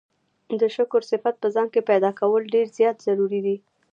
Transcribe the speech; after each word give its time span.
د 0.59 0.61
شکر 0.75 1.01
صفت 1.11 1.35
په 1.41 1.47
ځان 1.55 1.67
کي 1.73 1.81
پيدا 1.89 2.11
کول 2.19 2.41
ډير 2.53 2.67
زيات 2.77 2.97
ضروري 3.05 3.39
دی 3.45 3.57